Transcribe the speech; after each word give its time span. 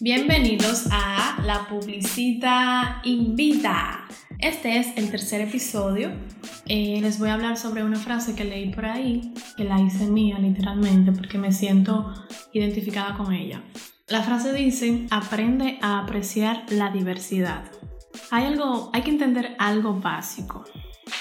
Bienvenidos 0.00 0.86
a 0.92 1.42
La 1.44 1.66
Publicita 1.68 3.00
Invita. 3.04 4.06
Este 4.38 4.78
es 4.78 4.96
el 4.96 5.10
tercer 5.10 5.40
episodio. 5.40 6.10
Eh, 6.66 7.00
les 7.00 7.18
voy 7.18 7.30
a 7.30 7.34
hablar 7.34 7.56
sobre 7.56 7.82
una 7.82 7.98
frase 7.98 8.34
que 8.34 8.44
leí 8.44 8.70
por 8.70 8.84
ahí, 8.84 9.32
que 9.56 9.64
la 9.64 9.80
hice 9.80 10.06
mía 10.06 10.38
literalmente 10.38 11.12
porque 11.12 11.38
me 11.38 11.50
siento 11.50 12.12
identificada 12.52 13.16
con 13.16 13.32
ella. 13.32 13.62
La 14.08 14.22
frase 14.22 14.52
dice, 14.52 15.06
aprende 15.10 15.78
a 15.82 16.00
apreciar 16.00 16.64
la 16.70 16.90
diversidad. 16.90 17.64
Hay 18.30 18.44
algo, 18.44 18.90
hay 18.92 19.02
que 19.02 19.10
entender 19.10 19.56
algo 19.58 19.94
básico. 19.94 20.64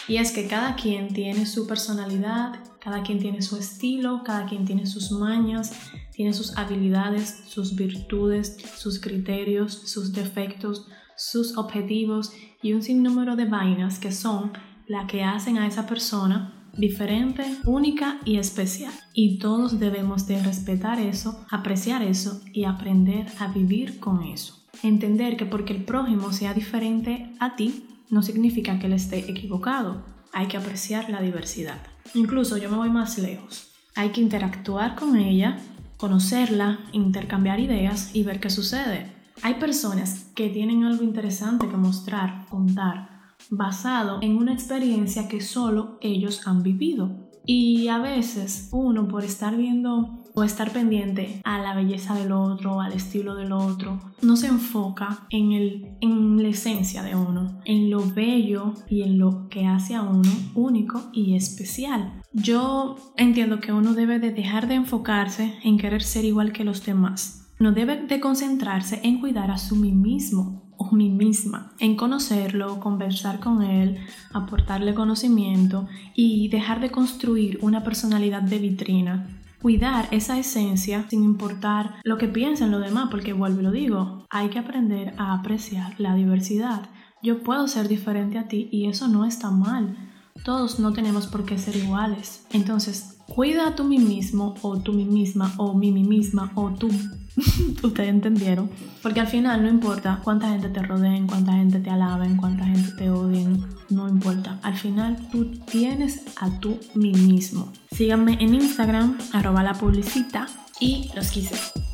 Y 0.07 0.17
es 0.17 0.31
que 0.31 0.47
cada 0.47 0.75
quien 0.75 1.13
tiene 1.13 1.45
su 1.45 1.67
personalidad, 1.67 2.59
cada 2.79 3.03
quien 3.03 3.19
tiene 3.19 3.41
su 3.41 3.57
estilo, 3.57 4.21
cada 4.23 4.45
quien 4.45 4.65
tiene 4.65 4.85
sus 4.85 5.11
mañas, 5.11 5.73
tiene 6.11 6.33
sus 6.33 6.57
habilidades, 6.57 7.43
sus 7.47 7.75
virtudes, 7.75 8.57
sus 8.75 8.99
criterios, 8.99 9.73
sus 9.73 10.13
defectos, 10.13 10.87
sus 11.15 11.57
objetivos 11.57 12.31
y 12.61 12.73
un 12.73 12.81
sinnúmero 12.81 13.35
de 13.35 13.45
vainas 13.45 13.99
que 13.99 14.11
son 14.11 14.53
la 14.87 15.07
que 15.07 15.23
hacen 15.23 15.57
a 15.57 15.67
esa 15.67 15.85
persona 15.85 16.64
diferente, 16.77 17.43
única 17.65 18.19
y 18.25 18.37
especial. 18.37 18.93
Y 19.13 19.39
todos 19.39 19.79
debemos 19.79 20.27
de 20.27 20.41
respetar 20.41 20.99
eso, 20.99 21.45
apreciar 21.49 22.01
eso 22.01 22.41
y 22.53 22.65
aprender 22.65 23.27
a 23.39 23.47
vivir 23.47 23.99
con 23.99 24.23
eso. 24.23 24.63
Entender 24.83 25.37
que 25.37 25.45
porque 25.45 25.73
el 25.73 25.85
prójimo 25.85 26.31
sea 26.31 26.53
diferente 26.53 27.31
a 27.39 27.55
ti, 27.55 27.85
no 28.09 28.21
significa 28.21 28.79
que 28.79 28.87
él 28.87 28.93
esté 28.93 29.19
equivocado. 29.29 30.03
Hay 30.33 30.47
que 30.47 30.57
apreciar 30.57 31.09
la 31.09 31.21
diversidad. 31.21 31.81
Incluso 32.13 32.57
yo 32.57 32.69
me 32.69 32.77
voy 32.77 32.89
más 32.89 33.17
lejos. 33.17 33.71
Hay 33.95 34.09
que 34.09 34.21
interactuar 34.21 34.95
con 34.95 35.15
ella, 35.15 35.57
conocerla, 35.97 36.79
intercambiar 36.91 37.59
ideas 37.59 38.11
y 38.13 38.23
ver 38.23 38.39
qué 38.39 38.49
sucede. 38.49 39.11
Hay 39.41 39.55
personas 39.55 40.27
que 40.35 40.49
tienen 40.49 40.83
algo 40.83 41.03
interesante 41.03 41.67
que 41.67 41.77
mostrar, 41.77 42.45
contar, 42.49 43.14
basado 43.49 44.19
en 44.21 44.37
una 44.37 44.53
experiencia 44.53 45.27
que 45.27 45.41
solo 45.41 45.97
ellos 46.01 46.47
han 46.47 46.63
vivido. 46.63 47.29
Y 47.45 47.87
a 47.89 47.99
veces 47.99 48.69
uno 48.71 49.07
por 49.07 49.23
estar 49.23 49.55
viendo 49.55 50.23
o 50.35 50.43
estar 50.43 50.71
pendiente 50.71 51.41
a 51.43 51.59
la 51.59 51.73
belleza 51.73 52.13
del 52.13 52.31
otro, 52.31 52.81
al 52.81 52.93
estilo 52.93 53.35
del 53.35 53.53
otro, 53.53 53.99
no 54.21 54.35
se 54.35 54.47
enfoca 54.47 55.25
en, 55.29 55.53
el, 55.53 55.97
en 56.01 56.41
la 56.43 56.49
esencia 56.49 57.03
de 57.03 57.15
uno, 57.15 57.61
en 57.63 57.89
lo 57.89 58.01
bello 58.01 58.73
y 58.89 59.03
en 59.03 59.17
lo 59.17 59.47
que 59.49 59.65
hace 59.65 59.95
a 59.95 60.01
uno 60.01 60.29
único 60.53 61.03
y 61.13 61.35
especial. 61.35 62.21
Yo 62.33 62.97
entiendo 63.15 63.61
que 63.61 63.71
uno 63.71 63.93
debe 63.93 64.19
de 64.19 64.31
dejar 64.31 64.67
de 64.67 64.75
enfocarse 64.75 65.53
en 65.63 65.77
querer 65.77 66.03
ser 66.03 66.25
igual 66.25 66.51
que 66.51 66.65
los 66.65 66.85
demás. 66.85 67.44
No 67.57 67.71
debe 67.71 68.05
de 68.05 68.19
concentrarse 68.19 68.99
en 69.03 69.21
cuidar 69.21 69.49
a 69.49 69.57
su 69.57 69.77
mí 69.77 69.93
mismo 69.93 70.65
o 70.77 70.91
mí 70.91 71.09
misma, 71.09 71.71
en 71.79 71.95
conocerlo, 71.95 72.81
conversar 72.81 73.39
con 73.39 73.61
él, 73.61 73.97
aportarle 74.33 74.93
conocimiento 74.93 75.87
y 76.13 76.49
dejar 76.49 76.81
de 76.81 76.91
construir 76.91 77.59
una 77.61 77.81
personalidad 77.81 78.41
de 78.41 78.59
vitrina. 78.59 79.41
Cuidar 79.61 80.09
esa 80.11 80.37
esencia 80.37 81.05
sin 81.09 81.23
importar 81.23 81.95
lo 82.03 82.17
que 82.17 82.27
piensen 82.27 82.71
los 82.71 82.83
demás, 82.83 83.07
porque 83.09 83.31
vuelvo 83.31 83.61
y 83.61 83.63
lo 83.63 83.71
digo, 83.71 84.25
hay 84.29 84.49
que 84.49 84.59
aprender 84.59 85.13
a 85.17 85.33
apreciar 85.33 85.95
la 85.97 86.13
diversidad. 86.13 86.89
Yo 87.23 87.41
puedo 87.41 87.69
ser 87.69 87.87
diferente 87.87 88.37
a 88.37 88.49
ti 88.49 88.67
y 88.69 88.87
eso 88.87 89.07
no 89.07 89.23
está 89.25 89.49
mal. 89.49 89.97
Todos 90.43 90.79
no 90.79 90.91
tenemos 90.91 91.25
por 91.27 91.45
qué 91.45 91.57
ser 91.57 91.77
iguales. 91.77 92.45
Entonces, 92.51 93.17
cuida 93.27 93.69
a 93.69 93.75
tú 93.75 93.85
mí 93.85 93.97
mismo 93.97 94.55
o 94.61 94.77
tú 94.77 94.91
mí 94.91 95.05
misma 95.05 95.53
o 95.57 95.73
mi 95.73 95.91
mí 95.91 96.03
misma 96.03 96.51
o 96.53 96.69
tú 96.71 96.89
Ustedes 97.83 98.09
entendieron. 98.09 98.69
Porque 99.01 99.19
al 99.19 99.27
final 99.27 99.61
no 99.63 99.69
importa 99.69 100.21
cuánta 100.23 100.49
gente 100.49 100.69
te 100.69 100.81
rodeen, 100.81 101.27
cuánta 101.27 101.53
gente 101.53 101.79
te 101.79 101.89
alaben, 101.89 102.37
cuánta 102.37 102.65
gente 102.65 102.91
te 102.91 103.09
odien. 103.09 103.65
No 103.89 104.07
importa. 104.07 104.59
Al 104.63 104.75
final 104.75 105.17
tú 105.31 105.51
tienes 105.71 106.21
a 106.39 106.49
tú 106.59 106.79
mismo. 106.95 107.71
Síganme 107.91 108.37
en 108.39 108.55
Instagram, 108.55 109.17
arroba 109.33 109.63
la 109.63 109.73
publicita 109.73 110.47
y 110.79 111.09
los 111.15 111.29
quise. 111.29 111.84